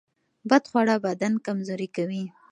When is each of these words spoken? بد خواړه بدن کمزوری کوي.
بد 0.51 0.63
خواړه 0.69 0.95
بدن 1.05 1.33
کمزوری 1.45 1.87
کوي. 1.95 2.23